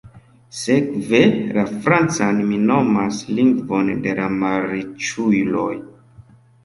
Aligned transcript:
Sekve, 0.59 1.19
la 1.57 1.65
francan 1.83 2.41
mi 2.47 2.57
nomas 2.71 3.19
“lingvon 3.41 3.93
de 4.07 4.17
la 4.21 4.31
malriĉuloj“. 4.45 5.71